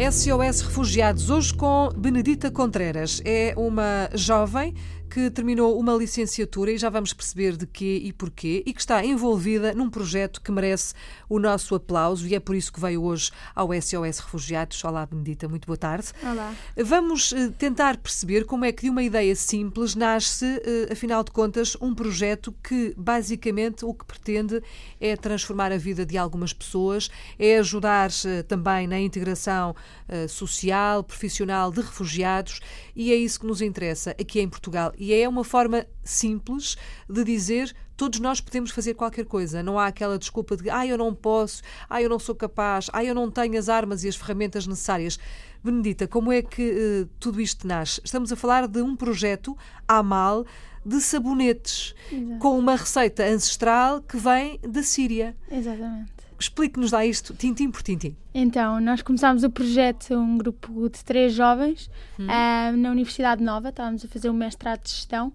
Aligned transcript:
SOS 0.00 0.62
Refugiados, 0.62 1.28
hoje 1.28 1.52
com 1.52 1.90
Benedita 1.94 2.50
Contreras. 2.50 3.20
É 3.22 3.52
uma 3.54 4.08
jovem 4.14 4.74
que 5.10 5.28
terminou 5.28 5.76
uma 5.76 5.92
licenciatura 5.92 6.70
e 6.70 6.78
já 6.78 6.88
vamos 6.88 7.12
perceber 7.12 7.56
de 7.56 7.66
quê 7.66 8.00
e 8.04 8.12
porquê 8.12 8.62
e 8.64 8.72
que 8.72 8.80
está 8.80 9.04
envolvida 9.04 9.74
num 9.74 9.90
projeto 9.90 10.40
que 10.40 10.52
merece 10.52 10.94
o 11.28 11.40
nosso 11.40 11.74
aplauso 11.74 12.28
e 12.28 12.34
é 12.34 12.38
por 12.38 12.54
isso 12.54 12.72
que 12.72 12.80
veio 12.80 13.02
hoje 13.02 13.32
ao 13.52 13.70
SOS 13.74 14.20
Refugiados. 14.20 14.82
Olá, 14.84 15.04
Benedita, 15.04 15.48
muito 15.48 15.66
boa 15.66 15.76
tarde. 15.76 16.12
Olá. 16.22 16.54
Vamos 16.76 17.32
eh, 17.32 17.48
tentar 17.58 17.96
perceber 17.96 18.44
como 18.44 18.64
é 18.64 18.70
que 18.70 18.82
de 18.82 18.90
uma 18.90 19.02
ideia 19.02 19.34
simples 19.34 19.96
nasce, 19.96 20.44
eh, 20.44 20.92
afinal 20.92 21.24
de 21.24 21.32
contas, 21.32 21.76
um 21.80 21.92
projeto 21.92 22.54
que 22.62 22.94
basicamente 22.96 23.84
o 23.84 23.92
que 23.92 24.04
pretende 24.04 24.62
é 25.00 25.16
transformar 25.16 25.72
a 25.72 25.76
vida 25.76 26.06
de 26.06 26.16
algumas 26.16 26.52
pessoas, 26.52 27.10
é 27.36 27.58
ajudar 27.58 28.10
eh, 28.24 28.44
também 28.44 28.86
na 28.86 29.00
integração 29.00 29.74
social, 30.28 31.04
profissional 31.04 31.70
de 31.70 31.80
refugiados 31.80 32.60
e 32.96 33.12
é 33.12 33.14
isso 33.14 33.38
que 33.38 33.46
nos 33.46 33.62
interessa 33.62 34.10
aqui 34.10 34.40
em 34.40 34.48
Portugal 34.48 34.92
e 35.00 35.14
é 35.14 35.26
uma 35.26 35.42
forma 35.42 35.86
simples 36.04 36.76
de 37.08 37.24
dizer 37.24 37.74
todos 37.96 38.20
nós 38.20 38.40
podemos 38.40 38.70
fazer 38.70 38.94
qualquer 38.94 39.24
coisa. 39.24 39.62
Não 39.62 39.78
há 39.78 39.86
aquela 39.86 40.18
desculpa 40.18 40.56
de 40.56 40.68
ah, 40.70 40.86
eu 40.86 40.96
não 40.96 41.14
posso, 41.14 41.62
ah, 41.88 42.00
eu 42.00 42.08
não 42.08 42.18
sou 42.18 42.34
capaz, 42.34 42.88
ah, 42.92 43.02
eu 43.02 43.14
não 43.14 43.30
tenho 43.30 43.58
as 43.58 43.68
armas 43.68 44.04
e 44.04 44.08
as 44.08 44.16
ferramentas 44.16 44.66
necessárias. 44.66 45.18
Benedita, 45.64 46.06
como 46.06 46.32
é 46.32 46.40
que 46.40 46.70
uh, 46.70 47.08
tudo 47.18 47.40
isto 47.40 47.66
nasce? 47.66 48.00
Estamos 48.02 48.32
a 48.32 48.36
falar 48.36 48.66
de 48.66 48.80
um 48.80 48.96
projeto 48.96 49.56
AMAL 49.86 50.46
de 50.84 51.00
sabonetes 51.00 51.94
Exato. 52.10 52.38
com 52.38 52.58
uma 52.58 52.76
receita 52.76 53.24
ancestral 53.24 54.00
que 54.00 54.16
vem 54.16 54.58
da 54.62 54.82
Síria. 54.82 55.36
Exatamente. 55.50 56.12
Explique-nos 56.38 56.92
lá 56.92 57.04
isto, 57.04 57.34
tintim 57.34 57.70
por 57.70 57.82
tintim. 57.82 58.16
Então, 58.32 58.80
nós 58.80 59.02
começámos 59.02 59.42
o 59.42 59.50
projeto, 59.50 60.14
um 60.14 60.38
grupo 60.38 60.88
de 60.88 61.04
três 61.04 61.32
jovens, 61.32 61.90
hum. 62.18 62.24
uh, 62.24 62.76
na 62.76 62.90
Universidade 62.90 63.42
Nova, 63.42 63.70
estávamos 63.70 64.04
a 64.04 64.08
fazer 64.08 64.30
um 64.30 64.34
mestrado 64.34 64.82
de 64.82 64.90
gestão 64.90 65.32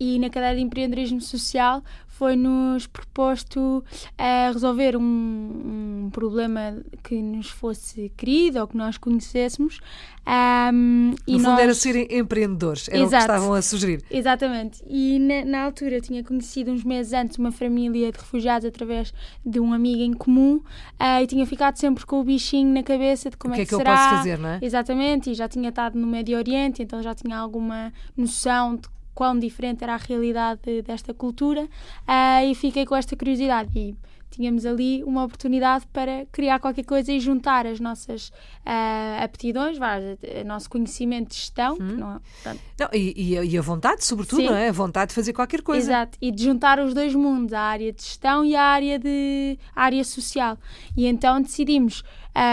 e 0.00 0.18
na 0.18 0.30
cadeira 0.30 0.56
de 0.56 0.62
empreendedorismo 0.62 1.20
social 1.20 1.82
foi-nos 2.06 2.88
proposto 2.88 3.60
uh, 3.88 4.52
resolver 4.52 4.96
um, 4.96 5.00
um, 5.02 6.10
problema 6.10 6.76
que 7.04 7.14
nos 7.22 7.48
fosse 7.48 8.10
querido 8.16 8.58
ou 8.58 8.66
que 8.66 8.76
nós 8.76 8.98
conhecêssemos. 8.98 9.78
Um, 10.26 11.14
e 11.26 11.34
no 11.34 11.38
fundo 11.38 11.50
nós... 11.52 11.60
era 11.60 11.74
serem 11.74 12.08
empreendedores, 12.10 12.88
era 12.88 12.98
Exato. 12.98 13.06
o 13.06 13.10
que 13.10 13.32
estavam 13.32 13.54
a 13.54 13.62
sugerir. 13.62 14.02
Exatamente. 14.10 14.82
E 14.88 15.18
na, 15.20 15.44
na, 15.44 15.64
altura 15.64 15.96
eu 15.96 16.02
tinha 16.02 16.24
conhecido 16.24 16.72
uns 16.72 16.82
meses 16.82 17.12
antes 17.12 17.38
uma 17.38 17.52
família 17.52 18.10
de 18.10 18.18
refugiados 18.18 18.66
através 18.66 19.14
de 19.46 19.60
um 19.60 19.72
amigo 19.72 20.02
em 20.02 20.12
comum 20.12 20.56
uh, 20.56 21.22
e 21.22 21.26
tinha 21.28 21.46
ficado 21.46 21.76
sempre 21.76 22.04
com 22.04 22.20
o 22.20 22.24
bichinho 22.38 22.72
na 22.72 22.82
cabeça 22.82 23.28
de 23.28 23.36
como 23.36 23.52
o 23.52 23.56
que 23.56 23.62
é 23.62 23.64
que, 23.64 23.70
que 23.70 23.76
será. 23.76 23.90
eu 23.90 23.96
posso 23.96 24.16
fazer, 24.16 24.38
não 24.38 24.48
é? 24.50 24.58
Exatamente, 24.62 25.30
e 25.30 25.34
já 25.34 25.48
tinha 25.48 25.68
estado 25.68 25.98
no 25.98 26.06
Médio 26.06 26.38
Oriente, 26.38 26.82
então 26.82 27.02
já 27.02 27.14
tinha 27.14 27.36
alguma 27.36 27.92
noção 28.16 28.76
de 28.76 28.88
quão 29.18 29.36
diferente 29.36 29.82
era 29.82 29.94
a 29.94 29.96
realidade 29.96 30.80
desta 30.82 31.12
cultura 31.12 31.62
uh, 31.64 32.48
e 32.48 32.54
fiquei 32.54 32.86
com 32.86 32.94
esta 32.94 33.16
curiosidade 33.16 33.76
e 33.76 33.96
tínhamos 34.30 34.64
ali 34.64 35.02
uma 35.02 35.24
oportunidade 35.24 35.88
para 35.92 36.24
criar 36.30 36.60
qualquer 36.60 36.84
coisa 36.84 37.10
e 37.12 37.18
juntar 37.18 37.66
as 37.66 37.80
nossas 37.80 38.28
uh, 38.28 39.24
aptidões, 39.24 39.76
o 39.76 40.46
nosso 40.46 40.70
conhecimento 40.70 41.30
de 41.30 41.34
gestão. 41.34 41.74
Hum. 41.80 41.96
Não, 41.96 42.20
é, 42.46 42.56
não, 42.78 42.88
e, 42.92 43.40
e, 43.40 43.58
a 43.58 43.60
vontade, 43.60 44.04
sobretudo, 44.04 44.44
não 44.44 44.54
é? 44.54 44.68
A 44.68 44.72
vontade 44.72 45.08
de 45.08 45.16
fazer 45.16 45.32
qualquer 45.32 45.62
coisa. 45.62 45.90
Exato, 45.90 46.16
e 46.20 46.30
de 46.30 46.44
juntar 46.44 46.78
os 46.78 46.94
dois 46.94 47.12
mundos, 47.12 47.52
a 47.52 47.60
área 47.60 47.92
de 47.92 48.00
gestão 48.00 48.44
e 48.44 48.54
a 48.54 48.62
área, 48.62 49.00
de, 49.00 49.58
a 49.74 49.82
área 49.82 50.04
social. 50.04 50.56
E 50.96 51.06
então 51.06 51.40
decidimos 51.42 52.04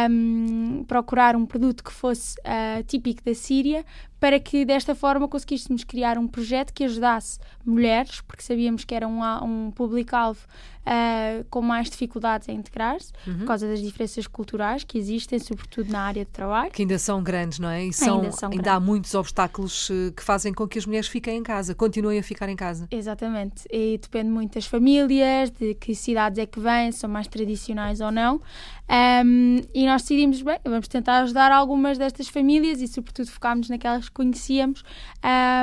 um, 0.09 0.83
procurar 0.87 1.35
um 1.35 1.45
produto 1.45 1.83
que 1.83 1.91
fosse 1.91 2.35
uh, 2.39 2.83
típico 2.87 3.23
da 3.23 3.35
Síria 3.35 3.85
para 4.25 4.39
que 4.39 4.65
desta 4.65 4.95
forma 4.95 5.27
conseguíssemos 5.27 5.83
criar 5.83 6.17
um 6.17 6.27
projeto 6.27 6.73
que 6.73 6.83
ajudasse 6.83 7.37
mulheres, 7.63 8.21
porque 8.21 8.41
sabíamos 8.41 8.83
que 8.83 8.95
era 8.95 9.07
um, 9.07 9.21
um 9.43 9.69
público-alvo 9.69 10.41
uh, 10.85 11.43
com 11.49 11.61
mais 11.61 11.89
dificuldades 11.89 12.47
em 12.47 12.55
integrar-se, 12.55 13.11
uhum. 13.27 13.39
por 13.39 13.45
causa 13.45 13.67
das 13.67 13.81
diferenças 13.81 14.27
culturais 14.27 14.83
que 14.83 14.97
existem, 14.97 15.39
sobretudo 15.39 15.91
na 15.91 16.01
área 16.01 16.25
de 16.25 16.31
trabalho. 16.31 16.71
Que 16.71 16.83
ainda 16.83 16.97
são 16.97 17.21
grandes, 17.21 17.59
não 17.59 17.69
é? 17.69 17.85
E 17.85 17.93
são, 17.93 18.17
ainda, 18.17 18.31
são 18.31 18.51
ainda 18.51 18.73
há 18.73 18.79
muitos 18.79 19.13
obstáculos 19.13 19.89
uh, 19.89 20.11
que 20.15 20.23
fazem 20.23 20.53
com 20.53 20.67
que 20.67 20.77
as 20.77 20.85
mulheres 20.85 21.07
fiquem 21.07 21.37
em 21.37 21.43
casa, 21.43 21.73
continuem 21.73 22.19
a 22.19 22.23
ficar 22.23 22.49
em 22.49 22.55
casa. 22.55 22.87
Exatamente. 22.91 23.63
E 23.71 23.99
depende 24.01 24.29
muito 24.29 24.55
das 24.55 24.65
famílias, 24.65 25.49
de 25.51 25.73
que 25.75 25.95
cidades 25.95 26.39
é 26.39 26.45
que 26.45 26.59
vêm, 26.59 26.91
são 26.91 27.09
mais 27.09 27.27
tradicionais 27.27 28.01
ou 28.01 28.11
não. 28.11 28.41
Um, 28.87 29.61
e 29.73 29.85
nós 29.87 30.03
decidimos, 30.03 30.43
bem, 30.43 30.59
vamos 30.63 30.87
tentar 30.87 31.21
ajudar 31.21 31.51
algumas 31.51 31.97
destas 31.97 32.27
famílias 32.27 32.81
e, 32.81 32.87
sobretudo, 32.87 33.27
focámos 33.31 33.67
naquelas 33.67 34.09
que 34.09 34.14
conhecíamos 34.15 34.83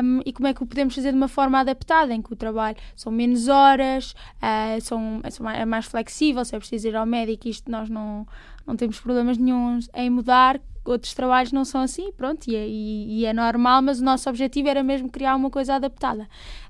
um, 0.04 0.20
e 0.24 0.32
como 0.32 0.46
é 0.46 0.54
que 0.54 0.62
o 0.62 0.66
podemos 0.66 0.94
fazer 0.94 1.10
de 1.10 1.16
uma 1.16 1.26
forma 1.28 1.58
adaptada, 1.58 2.14
em 2.14 2.20
que 2.20 2.32
o 2.32 2.36
trabalho 2.36 2.76
são 2.94 3.10
menos 3.10 3.48
horas, 3.48 4.14
uh, 4.36 4.80
são, 4.80 5.20
é 5.54 5.64
mais 5.64 5.86
flexível, 5.86 6.44
se 6.44 6.54
é 6.54 6.58
preciso 6.58 6.88
ir 6.88 6.94
ao 6.94 7.06
médico, 7.06 7.48
isto 7.48 7.70
nós 7.70 7.88
não, 7.88 8.26
não 8.66 8.76
temos 8.76 9.00
problemas 9.00 9.38
nenhums 9.38 9.88
em 9.94 10.10
mudar. 10.10 10.60
Outros 10.84 11.14
trabalhos 11.14 11.52
não 11.52 11.64
são 11.64 11.80
assim, 11.80 12.10
pronto, 12.10 12.48
e 12.48 12.56
é, 12.56 12.66
e, 12.66 13.20
e 13.20 13.24
é 13.24 13.32
normal, 13.32 13.80
mas 13.82 14.00
o 14.00 14.04
nosso 14.04 14.28
objetivo 14.28 14.68
era 14.68 14.82
mesmo 14.82 15.08
criar 15.08 15.36
uma 15.36 15.48
coisa 15.48 15.76
adaptada. 15.76 16.24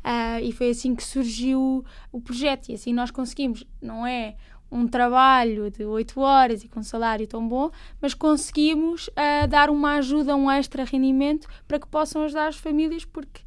Uh, 0.04 0.38
e 0.42 0.53
foi 0.53 0.69
assim 0.69 0.94
que 0.94 1.03
surgiu 1.03 1.82
o 2.12 2.21
projeto, 2.21 2.69
e 2.69 2.75
assim 2.75 2.92
nós 2.92 3.10
conseguimos, 3.10 3.65
não 3.81 4.06
é 4.06 4.37
um 4.72 4.88
trabalho 4.88 5.71
de 5.71 5.84
8 5.84 6.19
horas 6.19 6.65
e 6.65 6.69
com 6.69 6.81
um 6.81 6.83
salário 6.83 7.27
tão 7.27 7.47
bom, 7.47 7.71
mas 8.00 8.15
conseguimos 8.15 9.09
uh, 9.09 9.47
dar 9.47 9.69
uma 9.69 9.97
ajuda, 9.97 10.34
um 10.34 10.50
extra 10.50 10.83
rendimento 10.84 11.47
para 11.69 11.78
que 11.78 11.87
possam 11.87 12.25
ajudar 12.25 12.49
as 12.49 12.56
famílias, 12.56 13.05
porque 13.05 13.43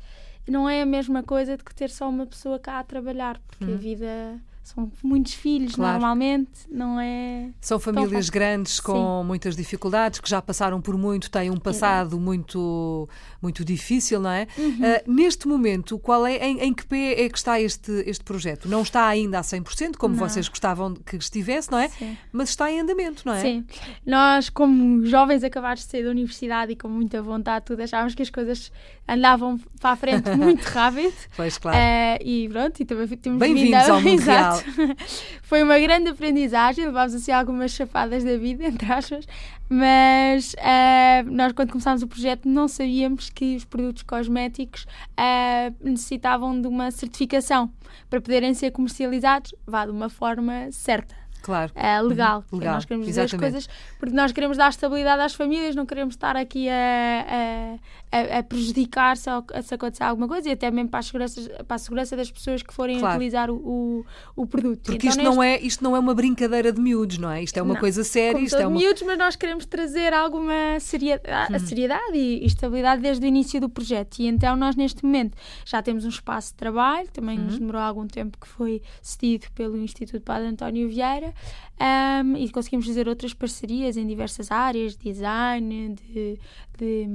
não 0.48 0.70
é 0.70 0.84
a 0.84 0.86
mesma 0.86 1.24
coisa 1.24 1.58
de 1.58 1.64
que 1.64 1.74
ter 1.74 1.90
só 1.90 2.08
uma 2.08 2.28
pessoa 2.28 2.60
cá 2.60 2.78
a 2.78 2.84
trabalhar, 2.84 3.40
porque 3.48 3.66
uhum. 3.66 3.74
a 3.74 3.78
vida 3.78 4.42
são 4.66 4.92
muitos 5.04 5.36
filhos 5.36 5.76
claro. 5.76 6.00
normalmente, 6.00 6.50
não 6.72 7.00
é? 7.00 7.52
São 7.62 7.80
famílias 7.80 8.32
grandes 8.32 8.80
com 8.80 9.22
Sim. 9.22 9.28
muitas 9.28 9.56
dificuldades, 9.56 10.20
que 10.20 10.28
já 10.28 10.42
passaram 10.42 10.82
por 10.82 10.98
muito, 10.98 11.30
têm 11.30 11.52
um 11.52 11.58
passado 11.58 12.20
muito, 12.20 13.08
muito 13.40 13.64
difícil, 13.64 14.20
não 14.20 14.32
é? 14.32 14.48
Uhum. 14.58 14.72
Uh, 14.72 15.14
neste 15.14 15.48
momento, 15.48 16.00
qual 16.00 16.26
é, 16.26 16.38
em, 16.38 16.62
em, 16.62 16.74
que 16.74 16.84
pé 16.84 17.26
é 17.26 17.30
que 17.30 17.38
está 17.38 17.62
este, 17.62 17.92
este 18.08 18.24
projeto? 18.24 18.68
Não 18.68 18.82
está 18.82 19.06
ainda 19.06 19.38
a 19.38 19.44
100%, 19.44 19.98
como 19.98 20.16
não. 20.16 20.28
vocês 20.28 20.48
gostavam 20.48 20.96
que 20.96 21.16
estivesse, 21.16 21.72
não 21.72 21.78
é? 21.78 21.90
Sim. 21.90 22.18
Mas 22.32 22.50
está 22.50 22.72
em 22.72 22.80
andamento, 22.80 23.22
não 23.24 23.36
é? 23.36 23.42
Sim. 23.42 23.66
Nós, 24.04 24.50
como 24.50 25.06
jovens 25.06 25.44
acabados 25.44 25.84
de 25.84 25.92
sair 25.92 26.06
da 26.06 26.10
universidade 26.10 26.72
e 26.72 26.76
com 26.76 26.88
muita 26.88 27.22
vontade, 27.22 27.66
tudo, 27.66 27.84
achávamos 27.84 28.16
que 28.16 28.24
as 28.24 28.32
coisas 28.32 28.72
andavam 29.08 29.60
para 29.80 29.92
a 29.92 29.96
frente 29.96 30.28
muito 30.36 30.64
rápido. 30.64 31.14
Pois, 31.36 31.56
claro. 31.60 31.78
Uh, 31.78 32.26
e 32.28 32.50
pronto, 32.50 32.80
e 32.80 32.86
também 32.86 33.08
temos 33.10 33.40
Bem-vindos 33.40 33.90
ao 33.90 34.02
mundo 34.02 34.22
real. 34.22 34.55
Foi 35.44 35.64
uma 35.64 35.80
grande 35.80 36.10
aprendizagem, 36.10 36.86
levámos 36.86 37.14
assim 37.14 37.32
algumas 37.32 37.72
chapadas 37.72 38.24
da 38.24 38.38
vida, 38.38 38.66
entre 38.68 38.92
aspas, 38.92 39.28
mas 39.70 40.54
uh, 40.54 41.32
nós 41.32 41.54
quando 41.54 41.72
começámos 41.72 42.02
o 42.02 42.08
projeto 42.08 42.48
não 42.48 42.68
sabíamos 42.68 43.30
que 43.30 43.56
os 43.56 43.66
produtos 43.66 44.04
cosméticos 44.04 44.84
uh, 44.84 45.76
necessitavam 45.82 46.60
de 46.60 46.68
uma 46.68 46.92
certificação 46.92 47.72
para 48.10 48.22
poderem 48.22 48.54
ser 48.54 48.72
comercializados, 48.72 49.54
vá 49.66 49.86
de 49.86 49.92
uma 49.92 50.10
forma 50.10 50.72
certa 50.72 51.25
claro. 51.46 51.72
Uh, 51.76 52.08
legal. 52.08 52.44
Uhum. 52.52 52.60
legal. 52.60 52.74
Nós 52.76 52.86
queremos 52.86 53.06
dizer 53.06 53.22
as 53.22 53.34
coisas 53.34 53.70
porque 54.00 54.16
nós 54.16 54.32
queremos 54.32 54.58
dar 54.58 54.70
estabilidade 54.70 55.22
às 55.22 55.36
famílias, 55.36 55.76
não 55.76 55.86
queremos 55.86 56.16
estar 56.16 56.36
aqui 56.36 56.68
a, 56.68 57.78
a, 58.12 58.40
a 58.40 58.44
prejudicar 58.44 59.16
se, 59.16 59.30
se 59.64 59.74
acontecer 59.76 60.04
alguma 60.04 60.28
coisa 60.28 60.50
e 60.50 60.52
até 60.54 60.72
mesmo 60.72 60.90
para 60.90 61.00
a 61.00 61.04
segurança, 61.04 61.42
para 61.68 61.76
a 61.76 61.78
segurança 61.78 62.18
das 62.18 62.32
pessoas 62.32 62.64
que 62.64 62.74
forem 62.74 63.00
claro. 63.00 63.16
utilizar 63.16 63.52
o, 63.52 63.56
o, 63.56 64.06
o, 64.36 64.48
produto. 64.48 64.82
Porque 64.84 65.08
então, 65.08 65.10
isto, 65.10 65.18
neste... 65.18 65.36
não 65.36 65.44
é, 65.44 65.60
isto 65.60 65.84
não 65.84 65.96
é 65.96 66.00
uma 66.00 66.16
brincadeira 66.16 66.72
de 66.72 66.82
miúdos, 66.82 67.18
não 67.18 67.30
é? 67.30 67.44
Isto 67.44 67.58
é 67.58 67.62
uma 67.62 67.74
não. 67.74 67.80
coisa 67.80 68.04
séria. 68.04 68.40
isto 68.40 68.58
é 68.58 68.66
uma... 68.66 68.80
miúdos, 68.80 69.04
mas 69.04 69.18
nós 69.18 69.36
queremos 69.36 69.66
trazer 69.66 70.14
alguma 70.14 70.80
seriedade, 70.80 71.54
hum. 71.54 71.60
seriedade 71.60 72.18
e 72.18 72.46
estabilidade 72.46 73.02
desde 73.02 73.26
o 73.26 73.28
início 73.28 73.62
do 73.62 73.70
projeto. 73.70 74.20
E 74.20 74.28
então 74.28 74.56
nós, 74.56 74.76
neste 74.76 75.04
momento, 75.04 75.38
já 75.66 75.82
temos 75.82 76.06
um 76.06 76.10
espaço 76.10 76.50
de 76.50 76.56
trabalho, 76.56 77.08
também 77.12 77.38
nos 77.38 77.54
uhum. 77.54 77.60
demorou 77.60 77.82
algum 77.82 78.08
tempo 78.08 78.38
que 78.40 78.48
foi 78.48 78.82
cedido 79.02 79.48
pelo 79.54 79.78
Instituto 79.78 80.22
Padre 80.22 80.48
António 80.48 80.88
Vieira, 80.88 81.34
um, 81.80 82.38
e 82.38 82.50
conseguimos 82.50 82.86
fazer 82.86 83.08
outras 83.08 83.34
parcerias 83.34 83.98
em 83.98 84.08
diversas 84.08 84.52
áreas, 84.52 84.96
design, 84.96 85.96
de, 85.96 86.40
de, 86.78 87.08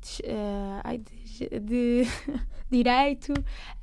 de, 0.00 0.22
uh, 0.24 0.98
de, 0.98 1.60
de 1.60 2.02
direito, 2.70 3.32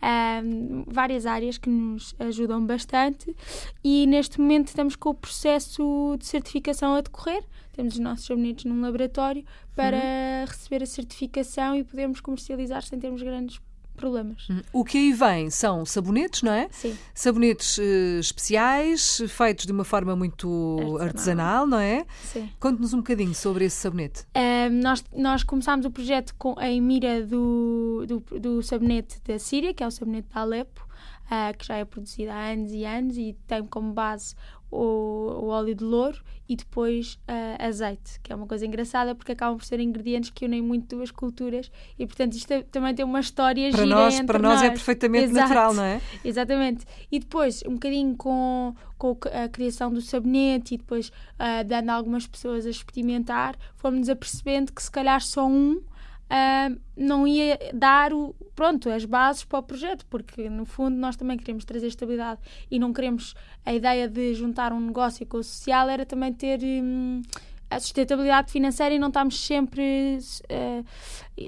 um, 0.04 0.84
várias 0.88 1.26
áreas 1.26 1.58
que 1.58 1.70
nos 1.70 2.14
ajudam 2.20 2.66
bastante 2.66 3.36
e 3.84 4.06
neste 4.08 4.40
momento 4.40 4.68
estamos 4.68 4.96
com 4.96 5.10
o 5.10 5.16
processo 5.16 6.16
de 6.20 6.26
certificação 6.26 6.96
a 6.96 7.02
decorrer. 7.02 7.44
Temos 7.74 7.94
os 7.94 8.00
nossos 8.00 8.28
gabinetes 8.28 8.66
num 8.66 8.82
laboratório 8.82 9.46
para 9.76 9.98
uhum. 9.98 10.46
receber 10.48 10.84
a 10.84 10.88
certificação 10.88 11.76
e 11.76 11.84
podermos 11.84 12.20
comercializar 12.20 12.84
sem 12.84 13.00
termos 13.00 13.22
grandes 13.22 13.60
problemas. 13.98 14.48
O 14.72 14.86
que 14.86 14.98
aí 14.98 15.12
vem 15.14 15.50
são 15.50 15.86
sabonetes, 15.86 16.42
não 16.44 16.52
é? 16.54 16.68
Sim. 16.72 16.98
Sabonetes 17.14 17.78
eh, 17.80 18.20
especiais, 18.20 19.22
feitos 19.28 19.66
de 19.66 19.72
uma 19.72 19.84
forma 19.84 20.16
muito 20.16 20.98
artesanal, 21.02 21.64
Artesanal. 21.64 21.68
não 21.68 21.80
é? 21.80 22.06
Sim. 22.24 22.50
Conte-nos 22.60 22.94
um 22.94 22.98
bocadinho 22.98 23.34
sobre 23.36 23.66
esse 23.66 23.76
sabonete. 23.76 24.24
Um, 24.36 24.82
nós, 24.82 25.04
nós 25.14 25.44
começámos 25.44 25.86
o 25.86 25.92
projeto 25.92 26.34
com, 26.38 26.56
em 26.62 26.80
mira 26.82 27.26
do, 27.26 28.06
do, 28.08 28.40
do 28.40 28.64
sabonete 28.64 29.20
da 29.28 29.38
Síria, 29.40 29.74
que 29.74 29.84
é 29.84 29.88
o 29.88 29.92
sabonete 29.92 30.28
da 30.34 30.42
Alepo, 30.42 30.87
ah, 31.30 31.54
que 31.58 31.66
já 31.66 31.76
é 31.76 31.86
produzido 31.86 32.32
há 32.32 32.52
anos 32.52 32.72
e 32.72 32.86
anos 32.86 33.18
e 33.18 33.36
tem 33.48 33.66
como 33.66 33.94
base 33.94 34.36
o, 34.70 34.78
o 34.80 35.48
óleo 35.48 35.74
de 35.74 35.84
louro 35.84 36.22
e 36.50 36.56
depois 36.56 37.18
ah, 37.28 37.66
azeite, 37.68 38.20
que 38.22 38.32
é 38.34 38.36
uma 38.36 38.46
coisa 38.48 38.66
engraçada 38.66 39.16
porque 39.16 39.32
acabam 39.32 39.58
por 39.58 39.66
ser 39.66 39.80
ingredientes 39.80 40.30
que 40.30 40.46
unem 40.46 40.62
muito 40.62 40.96
duas 40.96 41.10
culturas 41.12 41.72
e, 41.98 42.06
portanto, 42.06 42.34
isto 42.34 42.52
é- 42.52 42.64
também 42.64 42.94
tem 42.94 43.06
uma 43.06 43.20
história 43.22 43.70
Para 43.72 43.86
nós, 43.86 44.22
para 44.22 44.40
nós 44.40 44.62
é 44.62 44.66
nós. 44.66 44.74
perfeitamente 44.74 45.26
Exato. 45.26 45.40
natural, 45.50 45.74
não 45.74 45.84
é? 45.84 46.02
Exatamente. 46.24 46.86
E 47.12 47.20
depois, 47.20 47.64
um 47.66 47.74
bocadinho 47.74 48.16
com, 48.16 48.74
com 48.98 49.18
a 49.32 49.48
criação 49.48 49.92
do 49.92 50.02
sabonete 50.02 50.76
e 50.76 50.78
depois 50.78 51.12
ah, 51.40 51.64
dando 51.64 51.90
algumas 51.90 52.28
pessoas 52.28 52.66
a 52.66 52.70
experimentar, 52.70 53.56
fomos-nos 53.76 54.10
apercebendo 54.10 54.74
que 54.74 54.84
se 54.84 54.92
calhar 54.92 55.22
só 55.22 55.48
um 55.48 55.82
ah, 56.30 56.70
não 56.96 57.28
ia 57.28 57.58
dar 57.74 58.14
o, 58.14 58.36
pronto, 58.56 58.90
as 58.90 59.06
bases 59.06 59.44
para 59.44 59.60
o 59.60 59.64
projeto, 59.64 60.06
porque 60.08 60.50
no 60.50 60.66
fundo 60.66 60.98
nós 60.98 61.16
também 61.16 61.38
queremos 61.38 61.64
trazer 61.64 61.88
estabilidade 61.88 62.42
e 62.70 62.80
não 62.80 62.92
queremos 62.92 63.36
a 63.66 63.74
ideia 63.74 64.08
de 64.08 64.34
juntar 64.34 64.74
um 64.74 64.80
negócio 64.80 65.26
com 65.26 65.38
o 65.38 65.44
social 65.44 65.90
era 65.90 66.06
também 66.06 66.34
ter 66.34 66.60
hum, 66.64 67.22
a 67.70 67.80
sustentabilidade 67.80 68.52
financeira 68.52 68.96
e 68.96 69.00
não 69.00 69.10
estarmos 69.10 69.40
sempre 69.46 70.18
eh, 70.50 70.84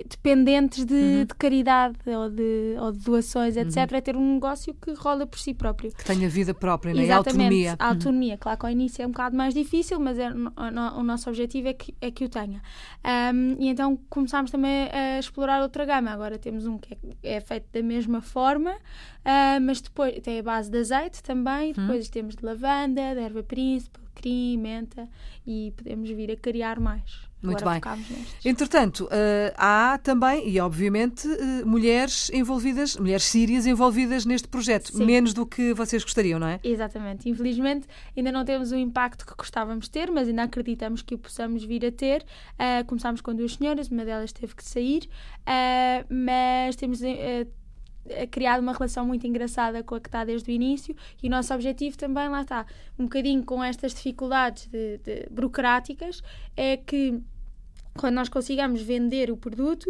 dependentes 0.09 0.85
de, 0.85 0.93
Uhum. 0.93 1.25
de 1.25 1.33
caridade 1.35 1.97
ou 2.05 2.29
de, 2.29 2.75
ou 2.79 2.91
de 2.91 2.99
doações, 2.99 3.55
etc. 3.57 3.77
É 3.93 4.01
ter 4.01 4.15
um 4.15 4.33
negócio 4.35 4.73
que 4.73 4.91
rola 4.93 5.25
por 5.25 5.39
si 5.39 5.53
próprio. 5.53 5.91
Que 5.91 6.03
tenha 6.03 6.27
vida 6.29 6.53
própria, 6.53 6.93
não 6.93 7.01
é? 7.01 7.05
E 7.05 7.11
autonomia. 7.11 7.75
a 7.79 7.87
autonomia. 7.89 8.37
Claro 8.37 8.59
que 8.59 8.65
ao 8.65 8.71
início 8.71 9.01
é 9.01 9.07
um 9.07 9.11
bocado 9.11 9.35
mais 9.35 9.53
difícil, 9.53 9.99
mas 9.99 10.19
é, 10.19 10.29
no- 10.29 10.51
no- 10.71 10.99
o 10.99 11.03
nosso 11.03 11.29
objetivo 11.29 11.69
é 11.69 11.73
que, 11.73 11.95
é 12.01 12.11
que 12.11 12.25
o 12.25 12.29
tenha. 12.29 12.61
Ahm, 13.03 13.55
e 13.59 13.67
então 13.69 13.97
começámos 14.09 14.51
também 14.51 14.89
a 14.91 15.19
explorar 15.19 15.61
outra 15.61 15.85
gama. 15.85 16.11
Agora 16.11 16.37
temos 16.37 16.65
um 16.65 16.77
que 16.77 16.97
é, 17.23 17.37
é 17.37 17.39
feito 17.39 17.65
da 17.71 17.81
mesma 17.81 18.21
forma, 18.21 18.75
ah, 19.25 19.59
mas 19.61 19.81
depois 19.81 20.19
tem 20.21 20.39
a 20.39 20.43
base 20.43 20.69
de 20.69 20.77
azeite 20.79 21.23
também, 21.23 21.69
Uhum. 21.69 21.87
depois 21.87 22.09
temos 22.09 22.35
de 22.35 22.45
lavanda, 22.45 23.13
de 23.15 23.19
erva 23.21 23.41
príncipe, 23.43 23.99
alecrim, 24.19 24.57
menta 24.57 25.07
e 25.45 25.73
podemos 25.75 26.09
vir 26.09 26.31
a 26.31 26.35
criar 26.35 26.79
mais. 26.79 27.29
Muito 27.41 27.61
Agora 27.65 27.95
bem. 27.95 28.25
Entretanto, 28.43 29.07
eh, 29.09 29.53
há 29.57 29.97
também, 30.03 30.49
e 30.49 30.59
obviamente, 30.59 31.25
eh, 31.25 31.63
mulheres 31.63 32.29
envolvidas, 32.31 32.97
mulheres 32.97 33.23
sírias 33.23 33.65
envolvidas 33.65 34.25
neste 34.25 34.45
projeto, 34.49 34.91
Sim. 34.91 35.05
menos 35.05 35.33
do 35.33 35.45
que 35.45 35.73
vocês 35.73 36.03
gostariam, 36.03 36.37
não 36.37 36.47
é? 36.47 36.59
Exatamente. 36.61 37.29
Infelizmente, 37.29 37.87
ainda 38.15 38.29
não 38.29 38.43
temos 38.43 38.73
o 38.73 38.75
impacto 38.75 39.25
que 39.25 39.33
gostávamos 39.37 39.85
de 39.85 39.91
ter, 39.91 40.11
mas 40.11 40.27
ainda 40.27 40.43
acreditamos 40.43 41.01
que 41.01 41.15
o 41.15 41.17
possamos 41.17 41.63
vir 41.63 41.85
a 41.85 41.91
ter. 41.93 42.25
Ah, 42.57 42.83
começámos 42.85 43.21
com 43.21 43.33
duas 43.33 43.53
senhoras, 43.53 43.87
uma 43.87 44.03
delas 44.03 44.33
teve 44.33 44.53
que 44.53 44.63
sair, 44.63 45.09
mas 46.09 46.75
temos. 46.75 46.99
Eh, 48.07 48.25
criado 48.27 48.61
uma 48.61 48.73
relação 48.73 49.05
muito 49.05 49.25
engraçada 49.27 49.83
com 49.83 49.95
a 49.95 49.99
que 49.99 50.07
está 50.07 50.23
desde 50.23 50.49
o 50.49 50.53
início 50.53 50.95
e 51.21 51.27
o 51.27 51.29
nosso 51.29 51.53
objetivo 51.53 51.97
também 51.97 52.27
lá 52.29 52.41
está 52.41 52.65
um 52.97 53.03
bocadinho 53.03 53.43
com 53.43 53.63
estas 53.63 53.93
dificuldades 53.93 54.67
de- 54.67 54.97
de 54.99 55.27
burocráticas 55.29 56.21
é 56.55 56.77
que 56.77 57.19
quando 57.97 58.15
nós 58.15 58.29
consigamos 58.29 58.81
vender 58.81 59.29
o 59.29 59.35
produto, 59.35 59.89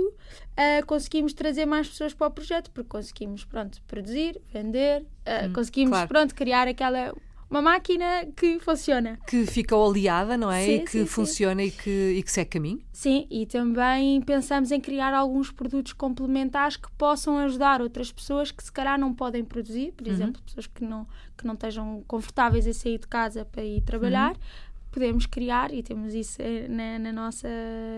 ah, 0.57 0.81
conseguimos 0.87 1.31
trazer 1.33 1.65
mais 1.67 1.87
pessoas 1.87 2.11
para 2.13 2.25
o 2.27 2.31
projeto, 2.31 2.71
porque 2.71 2.89
conseguimos, 2.89 3.43
pronto, 3.45 3.79
produzir, 3.83 4.41
vender, 4.51 5.05
ah, 5.25 5.49
conseguimos, 5.53 5.91
claro. 5.91 6.07
pronto, 6.07 6.33
criar 6.33 6.67
aquela 6.67 7.13
uma 7.49 7.61
máquina 7.61 8.27
que 8.35 8.59
funciona. 8.59 9.19
Que 9.27 9.45
fica 9.45 9.75
oleada, 9.75 10.37
não 10.37 10.51
é? 10.51 10.63
Sim, 10.63 10.75
e 10.75 10.79
que 10.81 10.91
sim, 10.91 10.99
sim. 10.99 11.05
funciona 11.05 11.63
E, 11.63 11.71
que, 11.71 11.89
e 11.89 12.23
que 12.23 12.31
segue 12.31 12.49
caminho. 12.51 12.81
Sim, 12.93 13.25
e 13.29 13.45
também 13.45 14.21
pensamos 14.21 14.71
em 14.71 14.79
criar 14.79 15.13
alguns 15.13 15.51
produtos 15.51 15.93
complementares 15.93 16.77
que 16.77 16.91
possam 16.91 17.39
ajudar 17.39 17.81
outras 17.81 18.11
pessoas 18.11 18.51
que 18.51 18.63
se 18.63 18.71
calhar 18.71 18.99
não 18.99 19.13
podem 19.13 19.43
produzir, 19.43 19.93
por 19.93 20.07
exemplo, 20.07 20.41
pessoas 20.43 20.67
que 20.67 20.83
não, 20.83 21.07
que 21.37 21.45
não 21.47 21.55
estejam 21.55 22.03
confortáveis 22.07 22.67
em 22.67 22.73
sair 22.73 22.99
de 22.99 23.07
casa 23.07 23.45
para 23.45 23.63
ir 23.63 23.81
trabalhar. 23.81 24.35
Podemos 24.91 25.25
criar, 25.25 25.73
e 25.73 25.83
temos 25.83 26.13
isso 26.15 26.41
eh, 26.41 26.67
na, 26.67 26.97
na 26.97 27.13
nossa 27.13 27.47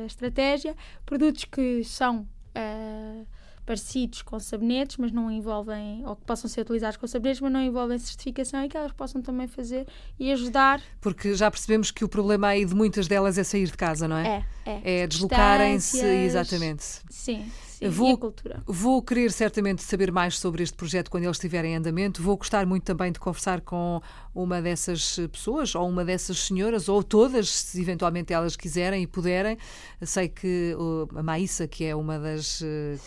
estratégia, 0.05 0.75
produtos 1.05 1.45
que 1.45 1.83
são 1.85 2.27
ah, 2.53 3.23
parecidos 3.65 4.21
com 4.21 4.39
sabonetes, 4.39 4.97
mas 4.97 5.11
não 5.11 5.31
envolvem, 5.31 6.03
ou 6.05 6.15
que 6.15 6.25
possam 6.25 6.49
ser 6.49 6.61
utilizados 6.61 6.97
com 6.97 7.07
sabonetes, 7.07 7.41
mas 7.41 7.51
não 7.51 7.61
envolvem 7.61 7.97
certificação 7.97 8.63
e 8.63 8.69
que 8.69 8.77
elas 8.77 8.91
possam 8.91 9.21
também 9.21 9.47
fazer 9.47 9.87
e 10.19 10.31
ajudar. 10.31 10.81
Porque 10.99 11.35
já 11.35 11.49
percebemos 11.49 11.91
que 11.91 12.03
o 12.03 12.09
problema 12.09 12.47
aí 12.47 12.65
de 12.65 12.75
muitas 12.75 13.07
delas 13.07 13.37
é 13.37 13.43
sair 13.43 13.65
de 13.65 13.77
casa, 13.77 14.07
não 14.07 14.17
é? 14.17 14.45
É, 14.65 14.71
é. 14.71 15.01
É 15.01 15.07
deslocarem-se, 15.07 16.03
exatamente. 16.03 16.83
Sim, 17.09 17.45
sim. 17.81 17.89
Vou- 17.89 18.09
E 18.09 18.13
a 18.13 18.17
cultura. 18.17 18.63
Vou 18.67 19.01
querer 19.01 19.31
certamente 19.31 19.81
saber 19.83 20.11
mais 20.11 20.37
sobre 20.37 20.63
este 20.63 20.75
projeto 20.75 21.09
quando 21.09 21.23
ele 21.23 21.31
estiver 21.31 21.65
em 21.65 21.75
andamento. 21.75 22.21
Vou 22.21 22.37
gostar 22.37 22.65
muito 22.65 22.83
também 22.83 23.11
de 23.11 23.19
conversar 23.19 23.61
com 23.61 24.01
uma 24.35 24.61
dessas 24.61 25.17
pessoas, 25.31 25.73
ou 25.75 25.87
uma 25.89 26.05
dessas 26.05 26.37
senhoras, 26.39 26.87
ou 26.87 27.03
todas, 27.03 27.49
se 27.49 27.81
eventualmente 27.81 28.31
elas 28.33 28.55
quiserem 28.55 29.03
e 29.03 29.07
puderem. 29.07 29.57
Sei 30.01 30.27
que 30.29 30.75
a 31.15 31.23
Maísa, 31.23 31.67
que 31.67 31.83
é 31.85 31.95
uma 31.95 32.17
das 32.19 32.61
uh, 32.61 32.65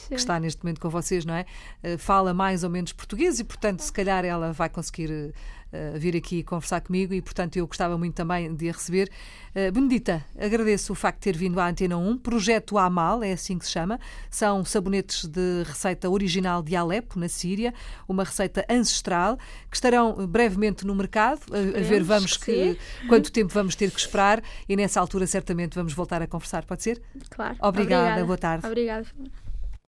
que 0.08 0.14
está 0.14 0.38
neste 0.40 0.62
momento 0.62 0.80
com 0.80 0.88
vocês, 0.90 1.24
não 1.24 1.34
é? 1.34 1.46
Uh, 1.82 1.98
Fala 1.98 2.34
mais 2.34 2.64
ou 2.64 2.70
menos 2.70 2.92
português 2.92 3.38
e, 3.38 3.44
portanto, 3.44 3.80
se 3.80 3.92
calhar 3.92 4.24
ela 4.24 4.52
vai 4.52 4.68
conseguir. 4.68 5.32
Uh, 5.74 5.96
uh, 5.96 5.98
vir 5.98 6.16
aqui 6.16 6.42
conversar 6.42 6.80
comigo 6.80 7.12
e, 7.12 7.20
portanto, 7.20 7.56
eu 7.56 7.66
gostava 7.66 7.98
muito 7.98 8.14
também 8.14 8.54
de 8.54 8.68
a 8.68 8.72
receber. 8.72 9.10
Uh, 9.54 9.70
Benedita, 9.70 10.24
agradeço 10.38 10.92
o 10.92 10.96
facto 10.96 11.18
de 11.18 11.32
ter 11.32 11.36
vindo 11.36 11.60
à 11.60 11.68
Antena 11.68 11.96
1. 11.96 12.18
Projeto 12.18 12.78
Amal, 12.78 13.22
é 13.22 13.32
assim 13.32 13.58
que 13.58 13.66
se 13.66 13.72
chama. 13.72 14.00
São 14.30 14.64
sabonetes 14.64 15.26
de 15.26 15.62
receita 15.64 16.08
original 16.08 16.62
de 16.62 16.74
Alepo, 16.74 17.18
na 17.18 17.28
Síria, 17.28 17.74
uma 18.08 18.24
receita 18.24 18.64
ancestral, 18.68 19.36
que 19.70 19.76
estarão 19.76 20.26
brevemente 20.26 20.86
no 20.86 20.94
mercado. 20.94 21.40
A, 21.52 21.78
a 21.78 21.82
ver, 21.82 22.02
vamos 22.02 22.36
que 22.36 22.54
que, 22.54 22.78
quanto 23.08 23.32
tempo 23.32 23.52
vamos 23.52 23.74
ter 23.74 23.90
que 23.90 23.98
esperar 23.98 24.42
e 24.68 24.76
nessa 24.76 25.00
altura 25.00 25.26
certamente 25.26 25.74
vamos 25.74 25.92
voltar 25.92 26.22
a 26.22 26.26
conversar, 26.26 26.64
pode 26.64 26.82
ser? 26.82 27.02
Claro. 27.30 27.56
Obrigada, 27.60 28.24
boa 28.24 28.38
tarde. 28.38 28.66
Obrigada. 28.66 29.06